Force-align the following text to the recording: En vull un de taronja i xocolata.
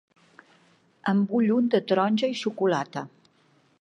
En 1.11 1.21
vull 1.33 1.53
un 1.57 1.67
de 1.75 1.81
taronja 1.91 2.31
i 2.33 2.39
xocolata. 2.41 3.05